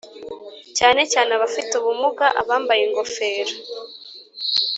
cyane 0.77 1.01
cyane 1.11 1.29
abafite 1.37 1.71
ubumuga 1.75 2.25
Abambaye 2.41 2.81
ingofero 2.87 3.55